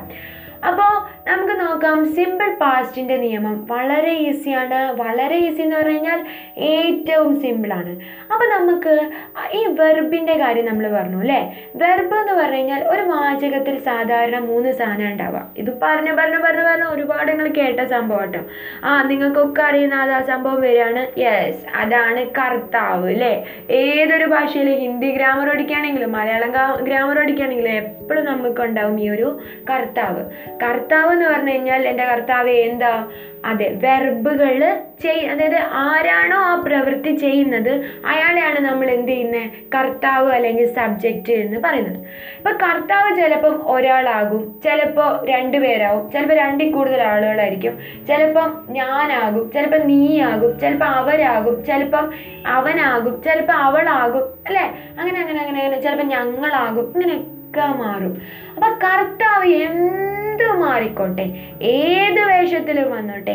അപ്പോൾ 0.64 0.90
നമുക്ക് 1.28 1.60
നോക്കാം. 1.60 2.14
സിമ്പിൾ 2.14 2.54
പാസ്റ്റിന്റെ 2.54 3.16
നിയമം 3.16 3.66
വളരെ 3.70 4.12
ഈസിയാണ് 4.12 4.92
വളരെ 5.02 5.36
ഈസി 5.36 5.62
എന്ന് 5.62 5.76
പറഞ്ഞു 5.76 5.90
കഴിഞ്ഞാൽ 5.90 6.26
ഏറ്റവും 6.56 7.40
സിമ്പിളാണ് 7.40 7.92
അപ്പോൾ 8.32 8.48
നമുക്ക് 8.48 9.10
ഈ 9.52 9.66
വെർബിന്റെ 9.66 10.34
കാര്യം 10.34 10.66
നമ്മൾ 10.66 10.88
പറഞ്ഞു 10.92 11.18
അല്ലേ? 11.18 11.40
വെർബ് 11.76 12.14
എന്ന് 12.14 12.32
പറഞ്ഞു 12.32 12.56
കഴിഞ്ഞാൽ 12.56 12.84
ഒരു 12.84 13.02
വാചകത്തിൽ 13.02 13.78
സാധാരണ 13.78 14.38
മൂന്ന് 14.38 14.72
സാധനം 14.72 15.06
ഉണ്ടാവുക. 15.06 15.48
ഇത് 15.56 15.70
പറഞ്ഞു 15.82 16.12
പറഞ്ഞു 16.12 16.38
പറഞ്ഞു 16.38 16.62
പറഞ്ഞു 16.62 16.84
ഒരുപാട് 16.84 17.32
നിങ്ങൾ 17.32 17.48
കേട്ട 17.48 17.80
സംഭവം 17.80 18.20
കേട്ടോ. 18.20 18.40
ആ 18.84 19.02
നിങ്ങൾക്കൊക്കെ 19.02 19.62
അറിയുന്ന 19.62 19.94
അത് 19.94 20.10
ആ 20.10 20.22
സംഭവം 20.22 20.60
വരികയാണ്. 20.60 21.20
യെസ് 21.20 21.76
അതാണ് 21.76 22.26
കർത്താവ് 22.26 23.08
അല്ലേ? 23.08 23.46
ഏതൊരു 23.70 24.24
ഭാഷയിൽ 24.24 24.74
ഹിന്ദി 24.74 25.10
ഗ്രാമർ 25.10 25.48
പഠിക്കുകയാണെങ്കിലും 25.48 26.12
മലയാളം 26.12 26.50
ഗ്രാമർ 26.82 27.18
പഠിക്കുകയാണെങ്കിലും 27.18 27.72
എപ്പോഴും 27.72 28.24
നമുക്കുണ്ടാവും 28.24 29.00
ഈ 29.00 29.08
ഒരു 29.08 29.40
കർത്താവ്. 29.70 30.24
കർത്താവ് 30.62 31.11
എന്ന് 31.12 31.26
പറഞ്ഞു 31.28 31.50
കഴിഞ്ഞാൽ 31.50 31.88
എന്റെ 31.88 32.04
കർത്താവ് 32.04 32.54
എന്താ? 32.66 32.92
അതെ 33.44 33.68
വെർബുകൾ 33.82 34.58
ചെയ് 35.02 35.22
അതായത് 35.26 35.56
ആരാണോ 35.82 36.36
ആ 36.42 36.54
പ്രവൃത്തി 36.64 37.12
ചെയ്യുന്നത് 37.16 37.70
അയാളെയാണ് 38.06 38.60
നമ്മൾ 38.60 38.88
എന്ത് 38.90 39.10
ചെയ്യുന്നത് 39.12 39.46
കർത്താവ് 39.74 40.28
അല്ലെങ്കിൽ 40.32 40.66
സബ്ജക്റ്റ് 40.76 41.32
എന്ന് 41.42 41.58
പറയുന്നത്. 41.64 41.98
ഇപ്പം 42.36 42.54
കർത്താവ് 42.62 43.16
ചിലപ്പം 43.16 43.56
ഒരാളാകും 43.66 44.42
ചിലപ്പോൾ 44.64 45.10
രണ്ട് 45.26 45.56
പേരാകും 45.58 46.04
ചിലപ്പോൾ 46.10 46.38
രണ്ടിൽ 46.42 46.70
കൂടുതൽ 46.72 47.02
ആളുകളായിരിക്കും 47.08 47.74
ചിലപ്പം 48.08 48.48
ഞാനാകും 48.78 49.44
ചിലപ്പോൾ 49.54 49.82
നീയാകും 49.84 50.52
ചിലപ്പോൾ 50.58 50.90
അവരാകും 51.00 51.56
ചിലപ്പം 51.64 52.06
അവനാകും 52.56 53.16
ചിലപ്പോൾ 53.26 53.58
അവളാകും 53.66 54.24
അല്ലേ? 54.46 54.66
അങ്ങനെ 54.98 55.18
അങ്ങനെ 55.20 55.40
അങ്ങനെ 55.40 55.60
അങ്ങനെ 55.60 55.80
ചിലപ്പോൾ 55.80 56.08
ഞങ്ങളാകും 56.14 56.86
ഇങ്ങനെയൊക്കെ 57.52 57.82
മാറും. 57.84 58.12
അപ്പൊ 58.54 58.68
കർത്താവ് 58.84 59.48
എന്ത് 59.66 60.46
മാറിക്കോട്ടെ? 60.62 61.24
ഏത് 61.76 62.20
വേഷത്തിലും 62.30 62.86
വന്നോട്ടെ? 62.96 63.34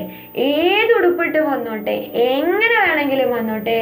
ഏത് 0.49 0.91
ഉടുപ്പിട്ട് 0.97 1.39
വന്നോട്ടെ? 1.51 1.95
എങ്ങനെ 2.33 2.75
വേണമെങ്കിലും 2.85 3.29
വന്നോട്ടെ? 3.37 3.77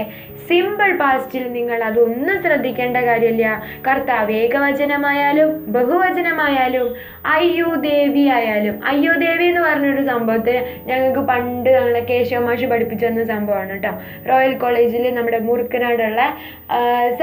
സിമ്പിൾ 0.47 0.91
പാസ്റ്റിൽ 1.01 1.43
നിങ്ങൾ 1.55 1.79
അതൊന്നും 1.89 2.35
ശ്രദ്ധിക്കേണ്ട 2.43 2.97
കാര്യമില്ല. 3.07 3.45
കർത്താവ് 3.87 4.33
ഏകവചനമായാലും 4.41 5.51
ബഹുവചനമായാലും 5.75 6.87
അയ്യോ 7.35 7.69
ദേവി 7.87 8.25
ആയാലും. 8.37 8.75
അയ്യോ 8.91 9.13
ദേവി 9.25 9.45
എന്ന് 9.51 9.63
പറഞ്ഞൊരു 9.67 10.03
സംഭവത്തെ 10.11 10.55
ഞങ്ങൾക്ക് 10.89 11.23
പണ്ട് 11.31 11.69
ഞങ്ങളെ 11.77 12.01
കേശവ 12.11 12.41
മാഷ് 12.47 12.67
പഠിപ്പിച്ചു 12.73 13.05
തന്ന 13.07 13.25
സംഭവമാണ് 13.33 13.71
കേട്ടോ. 13.75 13.93
റോയൽ 14.29 14.53
കോളേജിൽ 14.63 15.07
നമ്മുടെ 15.19 15.39
മുറുക്കനാടുള്ള 15.49 16.21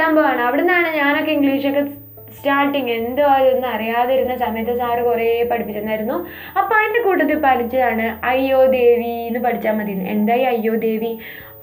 സംഭവമാണ്. 0.01 0.43
അവിടെ 0.49 0.63
നിന്നാണ് 0.65 0.91
ഞാനൊക്കെ 1.01 1.33
ഇംഗ്ലീഷൊക്കെ 1.39 1.85
സ്റ്റാർട്ടിങ് 2.39 2.91
എന്തോ 2.91 3.23
അതൊന്നും 3.23 3.69
അറിയാതിരുന്ന 3.69 4.37
സമയത്ത് 4.37 4.79
സാറ് 4.79 5.05
കുറേ 5.05 5.43
പഠിപ്പിച്ചിരുന്നായിരുന്നു 5.51 6.27
അപ്പോൾ 6.59 6.75
അതിന്റെ 6.75 7.01
കൂട്ടത്തിൽ 7.01 7.39
പഠിച്ചതാണ് 7.39 8.27
അയ്യോ 8.27 8.67
ദേവി 8.67 9.27
എന്ന് 9.27 9.41
പഠിച്ചാൽ 9.41 9.73
മതി. 9.73 9.93
എന്തായി 9.93 10.43
അയ്യോ 10.43 10.75
ദേവി? 10.75 11.19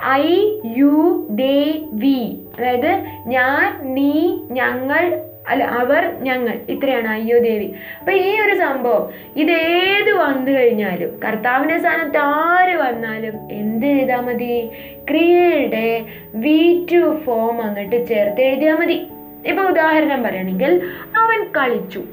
I 0.07 0.49
you 0.77 1.27
they 1.29 1.81
we. 1.91 2.37
അതായത് 2.59 3.03
ഞാൻ 3.27 3.93
നീ 3.95 4.37
ഞങ്ങൾ 4.51 5.23
അല്ല 5.47 5.63
അവർ 5.63 6.15
ഞങ്ങൾ. 6.19 6.59
ഇത്രയാണ് 6.69 7.07
അയ്യോ 7.07 7.37
ദേവി. 7.37 7.73
അപ്പം 7.99 8.13
ഈ 8.13 8.39
ഒരു 8.41 8.57
സംഭവം 8.57 9.09
ഇതേത് 9.35 10.11
വന്നു 10.11 10.51
കഴിഞ്ഞാലും 10.51 11.19
കർത്താവിന്റെ 11.25 11.79
സ്ഥാനത്ത് 11.79 12.17
ആര് 12.17 12.75
വന്നാലും 12.75 13.51
എന്ത് 13.51 13.85
ചെയ്താൽ 13.85 14.19
മതി? 14.19 14.71
ക്രിയയുടെ 15.09 16.05
വി 16.35 16.87
ടു 16.91 17.21
ഫോം 17.25 17.61
അങ്ങോട്ട് 17.61 18.07
ചേർത്ത് 18.07 18.41
എഴുതിയാൽ 18.41 18.75
മതി. 18.75 19.07
ഇപ്പൊ 19.45 19.63
ഉദാഹരണം 19.63 20.23
പറയുകയാണെങ്കിൽ 20.23 20.81
അവൻ 21.17 21.51
കളിച്ചു. 21.57 22.03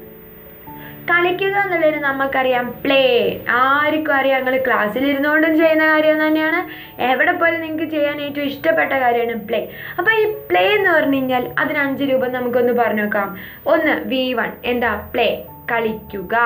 കളിക്കുക 1.09 1.47
എന്നുള്ളത് 1.47 1.99
നമുക്കറിയാം 1.99 2.73
പ്ലേ 2.85 3.39
ആർക്കും 3.49 4.15
അറിയാം 4.15 4.45
നിങ്ങൾ 4.45 4.63
ക്ലാസ്സിൽ 4.65 5.07
ഇരുന്നുകൊണ്ടും 5.07 5.57
ചെയ്യുന്ന 5.57 5.87
കാര്യം 5.87 6.27
തന്നെയാണ്. 6.27 6.59
എവിടെ 7.01 7.31
പോലും 7.31 7.61
നിങ്ങൾക്ക് 7.61 7.91
ചെയ്യാൻ 7.91 8.21
ഏറ്റവും 8.21 8.45
ഇഷ്ടപ്പെട്ട 8.45 8.93
കാര്യമാണ് 8.93 9.35
പ്ലേ 9.35 9.67
അപ്പോൾ 9.99 10.11
ഈ 10.11 10.33
പ്ലേ 10.49 10.75
എന്ന് 10.75 10.89
പറഞ്ഞു 10.89 11.15
കഴിഞ്ഞാൽ 11.15 11.49
അതിന് 11.59 11.77
അഞ്ച് 11.77 12.03
രൂപം 12.03 12.31
നമുക്കൊന്ന് 12.31 12.73
പറഞ്ഞു 12.73 13.01
നോക്കാം. 13.01 13.37
ഒന്ന് 13.67 14.01
വി 14.05 14.33
വൺ 14.33 14.51
എന്താ? 14.65 14.95
പ്ലേ 15.13 15.43
കളിക്കുക. 15.71 16.37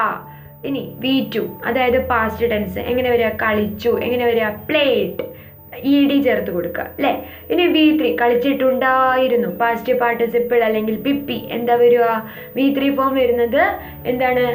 ഇനി 0.66 0.96
വി 1.00 1.32
ടു 1.36 1.58
അതായത് 1.66 2.08
പാസ്റ്റ് 2.08 2.52
ടെൻസ് 2.52 2.80
എങ്ങനെ 2.80 3.10
വരിക? 3.10 3.28
കളിച്ചു. 3.28 4.00
എങ്ങനെ 4.04 4.26
വരിക? 4.26 4.48
പ്ലേഡ് 4.48 5.42
ഇ 5.92 6.08
ഡി 6.10 6.24
ചേർത്ത് 6.24 6.52
കൊടുക്കുക 6.52 6.84
അല്ലേ? 6.98 7.14
ഇനി 7.52 7.66
വി 7.66 7.98
ത്രീ 8.00 8.16
കളിച്ചിട്ടുണ്ടായിരുന്നു. 8.16 9.50
പാസ്റ്റ് 9.62 9.94
പാർട്ടിസിപ്പിൾ 9.94 10.64
അല്ലെങ്കിൽ 10.64 10.96
പിപ്പി 11.02 11.48
എന്താ 11.50 11.76
വരിക? 11.76 12.06
വി 12.56 12.76
ത്രീ 12.78 12.96
ഫോം 12.96 13.16
വരുന്നത് 13.16 13.64
എന്താണ്? 14.06 14.46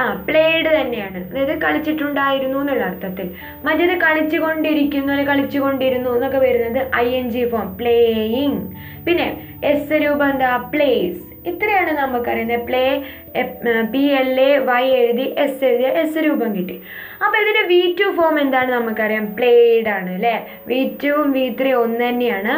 ആ 0.00 0.02
പ്ലേഡ് 0.26 0.70
തന്നെയാണ്. 0.78 1.20
അതായത് 1.30 1.60
കളിച്ചിട്ടുണ്ടായിരുന്നു 1.62 2.58
എന്നുള്ള 2.60 2.84
അർത്ഥത്തിൽ. 2.84 3.26
മറ്റേത് 3.64 3.94
കളിച്ചുകൊണ്ടിരിക്കുന്നു 4.00 5.12
അല്ലെങ്കിൽ 5.12 5.32
കളിച്ചുകൊണ്ടിരുന്നു 5.32 6.10
എന്നൊക്കെ 6.14 6.38
വരുന്നത് 6.38 6.80
I 6.96 7.06
N 7.20 7.30
G 7.30 7.44
form 7.48 7.76
playing 7.80 8.60
പിന്നെ 9.06 9.28
എസ് 9.64 10.04
രൂപം 10.04 10.30
എന്താ? 10.30 10.56
പ്ലേസ് 10.56 11.27
ഇത്രയാണ് 11.50 11.92
നമുക്കറിയുന്നത്. 11.98 12.64
Play 12.68 12.84
P 13.92 14.02
L 14.20 14.32
A 14.40 14.50
Y 14.70 14.84
എഴുതി 15.02 15.26
എസ് 15.44 15.64
എഴുതിയ 15.70 15.90
എസ് 16.02 16.24
രൂപം 16.26 16.50
കിട്ടി. 16.56 16.76
അപ്പോൾ 17.24 17.38
ഇതിന്റെ 17.42 17.62
വി 17.72 17.80
ടു 18.00 18.08
ഫോം 18.18 18.34
എന്താണ് 18.44 18.70
നമുക്കറിയാം? 18.72 19.26
പ്ലേഡ് 19.38 19.88
ആണ് 19.98 20.10
അല്ലേ? 20.16 20.34
വി 20.66 20.80
ടുവും 21.04 21.30
വി 21.36 21.46
ത്രീ 21.60 21.72
ഒന്ന് 21.84 22.02
തന്നെയാണ് 22.08 22.54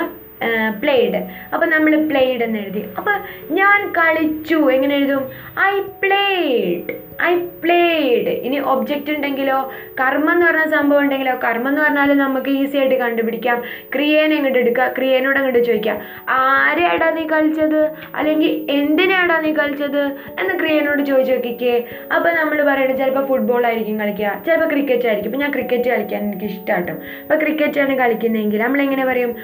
പ്ലേഡ്. 0.83 1.21
അപ്പോൾ 1.53 1.67
നമ്മൾ 1.75 1.93
പ്ലേഡ് 2.11 2.43
എന്ന് 2.45 2.59
എഴുതി. 2.59 2.83
അപ്പോൾ 2.99 3.17
ഞാൻ 3.59 3.79
കളിച്ചു. 3.99 4.59
എങ്ങനെ 4.75 4.95
എഴുതും? 5.01 5.25
I 5.71 5.73
played. 6.03 6.93
ഐ 7.29 7.31
പ്ലേഡ് 7.63 8.33
ഇനി 8.47 8.59
ഒബ്ജക്റ്റ് 8.73 9.11
ഉണ്ടെങ്കിലോ 9.15 9.57
കർമ്മം 10.01 10.33
എന്ന് 10.33 10.47
പറഞ്ഞ 10.47 10.65
സംഭവം 10.71 11.03
ഉണ്ടെങ്കിലോ 11.03 11.35
കർമ്മം 11.45 11.69
എന്ന് 11.69 11.81
പറഞ്ഞാൽ 11.83 12.11
നമുക്ക് 12.19 12.51
ഈസി 12.51 12.77
ആയിട്ട് 12.77 12.95
കണ്ടുപിടിക്കാം. 12.95 13.59
ക്രിയേനെ 13.95 14.37
അങ്ങോട്ട് 14.37 14.59
എടുക്കുക 14.59 14.87
ക്രിയേനോട് 14.99 15.39
അങ്ങോട്ട് 15.39 15.63
ചോദിക്കാം. 15.69 15.99
ആരെയാടാ 16.29 17.11
നീ 17.11 17.25
കളിച്ചത്? 17.33 17.81
അല്ലെങ്കിൽ 18.15 18.53
എന്തിനാടാ 18.71 19.41
നീ 19.41 19.53
കളിച്ചത്? 19.53 20.03
എന്ന് 20.41 20.55
ക്രിയേനോട് 20.61 21.03
ചോദിച്ചു 21.11 21.33
നോക്കിക്കേ. 21.33 21.75
അപ്പോൾ 22.17 22.31
നമ്മൾ 22.41 22.63
പറയുന്നത് 22.71 22.99
ചിലപ്പോൾ 22.99 23.27
ഫുട്ബോൾ 23.27 23.67
ആയിരിക്കും 23.67 23.99
കളിക്കുക 24.01 24.33
ചിലപ്പോൾ 24.47 24.71
ക്രിക്കറ്റ് 24.75 25.09
ആയിരിക്കും. 25.09 25.31
ഇപ്പോൾ 25.31 25.43
ഞാൻ 25.45 25.53
ക്രിക്കറ്റ് 25.57 25.89
കളിക്കാൻ 25.91 26.23
എനിക്ക് 26.29 26.45
ഇഷ്ടമാട്ടോ 26.45 26.95
അപ്പോൾ 27.23 27.39
ക്രിക്കറ്റാണ് 27.45 27.97
കളിക്കുന്നതെങ്കിൽ 27.99 28.63
നമ്മളെങ്ങനെ 28.63 29.05
പറയും? 29.11 29.35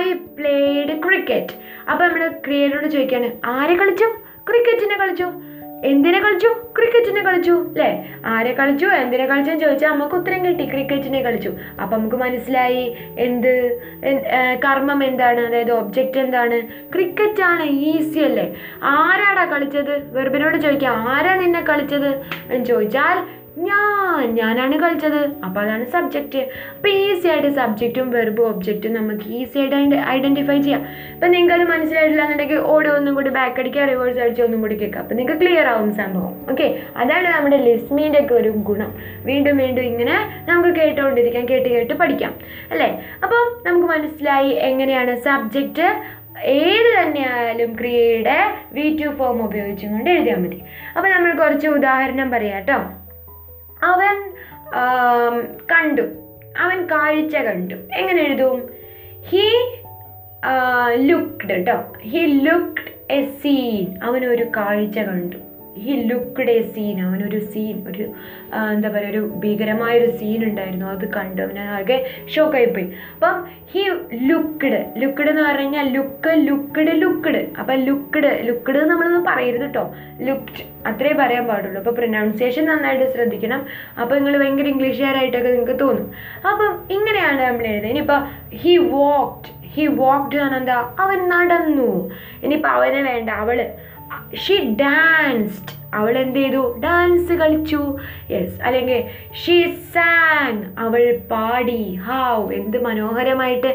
ഐ 0.00 0.12
പ്ലേഡ് 0.12 0.96
ക്രിക്കറ്റ് 1.06 1.54
അപ്പോൾ 1.90 2.04
നമ്മൾ 2.08 2.28
ക്രിയേനോട് 2.46 2.86
ചോദിക്കുകയാണ് 2.86 3.30
ആരെ 3.56 3.76
കളിച്ചു? 3.82 4.10
ക്രിക്കറ്റിനെ 4.50 4.98
കളിച്ചു. 5.02 5.28
എന്തിനെ 5.90 6.18
കളിച്ചു? 6.20 6.48
ക്രിക്കറ്റിനെ 6.78 7.22
കളിച്ചു 7.22 7.54
അല്ലേ 7.70 7.90
ആരെ 8.26 8.52
കളിച്ചു? 8.52 8.86
എന്തിനെ 8.86 9.26
കളിച്ചു 9.26 9.52
ചോദിച്ചാൽ 9.64 9.90
നമുക്ക് 9.92 10.14
ഉത്തരം 10.14 10.40
കിട്ടി. 10.46 10.64
ക്രിക്കറ്റിനെ 10.64 11.20
കളിച്ചു. 11.22 11.50
അപ്പം 11.82 11.98
നമുക്ക് 11.98 12.16
മനസ്സിലായി 12.16 12.84
എന്ത് 13.18 13.52
കർമ്മം 14.64 15.04
എന്താണ്? 15.04 15.40
അതായത് 15.46 15.72
ഒബ്ജക്റ്റ് 15.72 16.18
എന്താണ്? 16.18 16.58
ക്രിക്കറ്റ് 16.94 17.42
ആണ് 17.42 17.64
ഈസി 17.90 18.18
അല്ലേ? 18.28 18.46
ആരാടാ 18.96 19.44
കളിച്ചത്? 19.44 19.94
വെറുബിനോട് 20.16 20.56
ചോദിക്കാം. 20.56 20.96
ആരാ 21.14 21.34
നിന്നെ 21.34 21.62
കളിച്ചത്? 21.70 22.10
എന്ന് 22.52 22.64
ചോദിച്ചാൽ 22.64 23.18
ഞാൻ 23.56 24.34
ഞാനാണ് 24.34 24.78
കളിച്ചത്. 24.78 25.30
അപ്പോൾ 25.44 25.60
അതാണ് 25.60 25.86
സബ്ജക്റ്റ് 25.86 26.38
അപ്പോൾ 26.74 26.88
ഈസി 26.88 27.28
ആയിട്ട് 27.28 27.48
സബ്ജക്റ്റും 27.48 28.10
വെർബും 28.10 28.46
ഒബ്ജക്റ്റും 28.48 28.92
നമുക്ക് 28.94 29.22
ഈസി 29.28 29.58
ആയിട്ട് 29.58 29.96
ഐഡന്റിഫൈ 29.96 30.60
ചെയ്യാം. 30.60 30.86
അപ്പം 31.14 31.30
നിങ്ങൾക്ക് 31.30 31.54
അത് 31.54 31.70
മനസ്സിലായിട്ടില്ല 31.70 32.22
എന്നുണ്ടെങ്കിൽ 32.22 32.56
ഓടി 32.56 32.88
ഒന്നും 32.88 33.14
കൂടി 33.14 33.30
ബാക്ക് 33.30 33.60
അടിക്കുക 33.60 33.82
റിവേഴ്സ് 33.82 34.20
അടിച്ച് 34.20 34.42
ഒന്നും 34.42 34.60
കൂടി 34.60 34.74
കേൾക്കുക 34.74 35.00
അപ്പം 35.00 35.16
നിങ്ങൾക്ക് 35.16 35.40
ക്ലിയർ 35.40 35.66
ആവും 35.66 35.94
സംഭവം. 35.94 36.46
ഓക്കെ 36.50 36.82
അതാണ് 36.96 37.28
നമ്മുടെ 37.28 37.56
ലിസ്മീന്റെ 37.56 38.20
ഒക്കെ 38.20 38.34
ഒരു 38.34 38.48
ഗുണം. 38.48 38.94
വീണ്ടും 39.24 39.56
വീണ്ടും 39.56 39.82
ഇങ്ങനെ 39.82 40.16
നമുക്ക് 40.48 40.80
കേട്ടുകൊണ്ടിരിക്കാം 40.80 41.48
കേട്ട് 41.48 41.68
കേട്ട് 41.68 41.94
പഠിക്കാം. 41.94 42.34
അല്ലേ? 42.70 43.04
അപ്പം 43.22 43.62
നമുക്ക് 43.66 43.86
മനസ്സിലായി 43.86 44.48
എങ്ങനെയാണ് 44.48 45.16
സബ്ജക്റ്റ് 45.16 45.86
ഏത് 46.44 47.02
തന്നെയായാലും 47.02 47.76
ക്രിയയുടെ 47.76 48.38
വി 48.72 48.98
ടു 49.00 49.10
ഫോം 49.10 49.44
ഉപയോഗിച്ചും 49.44 49.92
കൊണ്ട് 49.92 50.10
എഴുതിയാൽ 50.10 50.36
മതി. 50.36 50.62
അപ്പോൾ 50.96 51.08
നമ്മൾ 51.08 51.32
കുറച്ച് 51.32 51.68
ഉദാഹരണം 51.68 52.30
പറയാം 52.30 52.58
കേട്ടോ. 52.58 53.01
അവൻ 53.82 54.16
കണ്ടു. 55.72 56.02
അവൻ 56.58 56.86
കാഴ്ച 56.86 57.36
കണ്ടു. 57.36 57.74
എങ്ങനെ 57.74 58.22
എഴുതും? 58.22 58.58
ഹി 59.28 59.46
ലുക്ക്ഡ് 60.96 61.48
കേട്ടോ 61.48 61.92
ഹി 62.02 62.18
ലുക്ക്ഡ് 62.48 63.12
എ 63.12 63.24
സീൻ 63.24 63.86
അവനൊരു 64.02 64.44
കാഴ്ച 64.56 64.98
കണ്ടു. 64.98 65.36
ഹി 65.84 65.92
ലുക്ക്ഡ് 66.10 66.50
എ 66.50 66.62
സീൻ 66.62 67.00
അവനൊരു 67.06 67.38
സീൻ 67.44 67.84
ഒരു 67.88 68.04
എന്താ 68.72 68.88
പറയുക 68.88 69.10
ഒരു 69.10 69.32
ഭീകരമായൊരു 69.44 70.10
സീൻ 70.10 70.44
ഉണ്ടായിരുന്നു. 70.44 70.86
അത് 70.86 71.08
കണ്ടു. 71.12 71.42
അവന് 71.42 71.58
ആകെ 71.58 71.96
ഷോക്കായിപ്പോയി 72.36 72.92
അപ്പം 73.14 73.44
ഹി 73.72 73.84
ലുക്ക്ഡ് 74.30 74.84
ലുക്ക്ഡ് 74.96 75.30
എന്ന് 75.30 75.42
പറഞ്ഞു 75.42 75.60
കഴിഞ്ഞാൽ 75.60 75.88
ലുക്ക് 75.88 76.32
ലുക്ക്ഡ് 76.48 76.92
ലുക്ക്ഡ് 77.02 77.48
അപ്പം 77.58 77.74
ലുക്ക്ഡ് 77.74 78.32
ലുക്ക്ഡ് 78.48 78.82
നമ്മളൊന്നും 78.90 79.24
പറയരുത് 79.24 79.60
കേട്ടോ 79.60 79.94
ലുക്ക്ഡ് 80.20 80.66
അത്രേ 80.86 81.12
പറയാൻ 81.12 81.46
പാടുള്ളൂ. 81.46 81.78
അപ്പോൾ 81.78 81.94
പ്രൊനൗൺസിയേഷൻ 81.94 82.64
നന്നായിട്ട് 82.64 83.12
ശ്രദ്ധിക്കണം. 83.12 83.66
അപ്പോൾ 84.00 84.14
നിങ്ങൾ 84.14 84.44
ഭയങ്കര 84.44 84.66
ഇംഗ്ലീഷുകാരായിട്ടൊക്കെ 84.66 85.48
നിങ്ങൾക്ക് 85.48 85.80
തോന്നും. 85.80 86.12
അപ്പം 86.50 86.70
ഇങ്ങനെയാണ് 86.90 87.40
നമ്മൾ 87.42 87.66
എഴുതുന്നത്. 87.66 87.90
ഇനിയിപ്പോൾ 87.90 88.20
ഹി 88.56 88.76
വാക്ക്ഡ് 88.76 89.60
ഹി 89.74 89.86
വാക്ക്ഡ് 89.86 90.36
എന്ന് 90.36 90.72
അവൻ 91.00 91.28
നടന്നു. 91.28 92.10
ഇനിയിപ്പോൾ 92.44 92.68
അവനെ 92.68 93.02
വേണ്ട. 93.02 93.30
അവൾ 93.30 93.70
ഷീ 94.42 94.56
ഡാൻസ്ഡ് 94.82 95.72
അവൾ 95.98 96.14
എന്ത് 96.18 96.38
ചെയ്തു? 96.38 96.60
ഡാൻസ് 96.82 97.32
കളിച്ചു. 97.40 97.80
യെസ് 98.30 98.54
അല്ലെങ്കിൽ 98.66 99.00
ഷീ 99.40 99.56
സാങ് 99.94 100.62
അവൾ 100.84 101.02
പാടി. 101.32 101.82
ഹാവ് 102.06 102.46
എന്ത് 102.58 102.78
മനോഹരമായിട്ട്. 102.86 103.70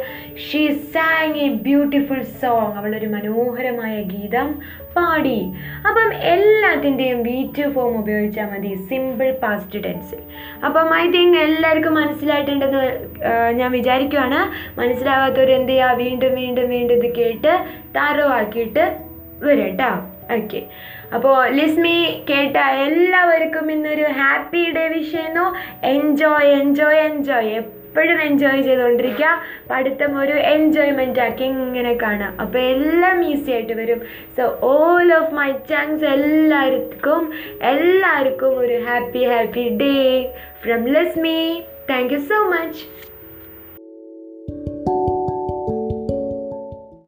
She 0.46 0.62
sang 0.96 1.38
a 1.46 1.50
beautiful 1.68 2.22
song 2.42 2.74
അവളൊരു 2.80 3.10
മനോഹരമായ 3.16 3.96
ഗീതം 4.14 4.50
പാടി. 4.96 5.38
അപ്പം 5.88 6.10
എല്ലാത്തിന്റെയും 6.34 7.22
വി 7.28 7.38
ടു 7.58 7.68
ഫോം 7.78 7.94
ഉപയോഗിച്ചാൽ 8.02 8.50
മതി. 8.54 8.74
സിമ്പിൾ 8.90 9.32
പാസ്റ്റ് 9.44 9.84
ടെൻസിൽ 9.86 10.22
അപ്പം 10.66 10.90
ഐ 11.02 11.06
തിങ്ക് 11.18 11.40
എല്ലാവർക്കും 11.46 11.96
മനസ്സിലായിട്ടുണ്ടെന്ന് 12.02 12.84
ഞാൻ 13.60 13.72
വിചാരിക്കുവാണ്. 13.78 14.42
മനസ്സിലാവാത്തവർ 14.82 15.52
എന്ത് 15.60 15.74
ചെയ്യുക? 15.74 15.96
വീണ്ടും 16.04 16.36
വീണ്ടും 16.42 16.70
വീണ്ടും 16.76 16.96
ഇത് 17.02 17.10
കേട്ട് 17.22 17.54
താരവാക്കിയിട്ട് 17.98 18.86
വരും 19.48 19.66
കേട്ടോ 19.66 19.92
ഓക്കെ 20.36 20.60
അപ്പോൾ 21.16 21.36
ലിസ്മി 21.58 21.98
കേട്ട 22.30 22.58
എല്ലാവർക്കും 22.58 23.72
ഇന്നൊരു 23.72 24.06
ഹാപ്പി 24.20 24.64
ഡേ 24.78 24.88
വിഷ് 24.88 25.12
ചെയ്യുന്നു. 25.12 25.46
എൻജോയ് 25.84 26.50
എൻജോയ് 26.62 27.00
എൻജോയ് 27.10 27.52
എപ്പോഴും 27.52 28.22
എൻജോയ് 28.22 28.62
ചെയ്തുകൊണ്ടിരിക്കുക 28.64 29.30
പഠിത്തം 29.72 30.20
ഒരു 30.20 30.34
എൻജോയ്മെന്റ് 30.34 31.20
ആക്കി 31.20 31.44
ഇങ്ങനെ 31.44 31.94
കാണാം. 31.94 32.34
അപ്പോൾ 32.42 32.60
എല്ലാം 32.74 33.26
ഈസി 33.32 33.52
ആയിട്ട് 33.52 33.74
വരും. 33.74 34.02
So 34.38 34.60
all 34.62 35.14
of 35.14 35.34
my 35.34 35.52
chunks 35.72 36.06
എല്ലാവർക്കും. 36.06 37.24
എല്ലാവർക്കും 37.74 38.60
ഒരു 38.60 38.78
happy 38.88 39.24
happy 39.26 39.66
day 39.84 39.96
from 40.64 40.84
Lismi. 40.86 41.40
Thank 41.90 42.14
you 42.14 42.20
so 42.20 42.40
much 42.50 42.84